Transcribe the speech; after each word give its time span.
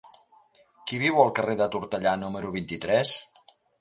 Qui 0.91 1.01
viu 1.03 1.21
al 1.25 1.29
carrer 1.39 1.55
de 1.59 1.67
Tortellà 1.77 2.15
número 2.23 2.53
vint-i-tres? 2.57 3.13